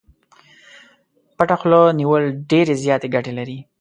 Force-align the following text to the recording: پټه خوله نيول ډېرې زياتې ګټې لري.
پټه 1.37 1.55
خوله 1.59 1.81
نيول 1.99 2.23
ډېرې 2.49 2.73
زياتې 2.83 3.07
ګټې 3.15 3.33
لري. 3.39 3.57